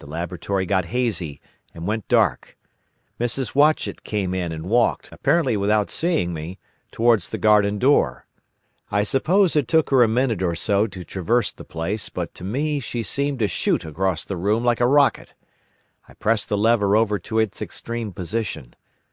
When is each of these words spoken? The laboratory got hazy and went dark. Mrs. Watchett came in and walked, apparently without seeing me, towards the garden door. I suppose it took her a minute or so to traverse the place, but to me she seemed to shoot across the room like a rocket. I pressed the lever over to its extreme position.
The 0.00 0.06
laboratory 0.08 0.66
got 0.66 0.86
hazy 0.86 1.40
and 1.72 1.86
went 1.86 2.08
dark. 2.08 2.58
Mrs. 3.20 3.54
Watchett 3.54 4.02
came 4.02 4.34
in 4.34 4.50
and 4.50 4.66
walked, 4.66 5.08
apparently 5.12 5.56
without 5.56 5.92
seeing 5.92 6.34
me, 6.34 6.58
towards 6.90 7.28
the 7.28 7.38
garden 7.38 7.78
door. 7.78 8.26
I 8.90 9.04
suppose 9.04 9.54
it 9.54 9.68
took 9.68 9.90
her 9.90 10.02
a 10.02 10.08
minute 10.08 10.42
or 10.42 10.56
so 10.56 10.88
to 10.88 11.04
traverse 11.04 11.52
the 11.52 11.62
place, 11.62 12.08
but 12.08 12.34
to 12.34 12.42
me 12.42 12.80
she 12.80 13.04
seemed 13.04 13.38
to 13.38 13.46
shoot 13.46 13.84
across 13.84 14.24
the 14.24 14.36
room 14.36 14.64
like 14.64 14.80
a 14.80 14.88
rocket. 14.88 15.36
I 16.08 16.14
pressed 16.14 16.48
the 16.48 16.58
lever 16.58 16.96
over 16.96 17.20
to 17.20 17.38
its 17.38 17.62
extreme 17.62 18.10
position. 18.12 18.74